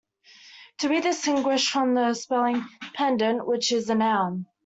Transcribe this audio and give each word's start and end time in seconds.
To 0.79 0.89
be 0.89 0.99
distinguished 0.99 1.69
from 1.69 1.93
the 1.93 2.15
spelling 2.15 2.65
"pendant" 2.95 3.45
which 3.45 3.71
is 3.71 3.85
the 3.85 3.93
noun. 3.93 4.47